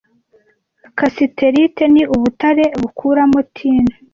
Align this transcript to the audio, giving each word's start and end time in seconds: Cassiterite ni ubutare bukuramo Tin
Cassiterite 0.97 1.83
ni 1.93 2.03
ubutare 2.15 2.65
bukuramo 2.81 3.39
Tin 3.55 3.85